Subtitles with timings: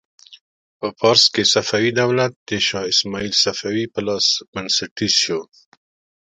[0.79, 5.39] په فارس کې صفوي دولت د شا اسماعیل صفوي په لاس بنسټیز شو.